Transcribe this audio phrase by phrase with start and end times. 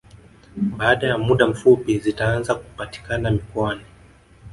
[0.55, 3.81] Baada ya muda mfupi zitaanza kupatikana mikoani